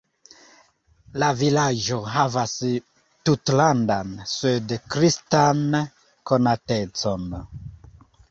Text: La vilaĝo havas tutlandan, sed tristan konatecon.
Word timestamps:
La 1.23 1.27
vilaĝo 1.41 1.97
havas 2.13 2.55
tutlandan, 3.29 4.15
sed 4.33 4.73
tristan 4.95 5.61
konatecon. 6.31 7.31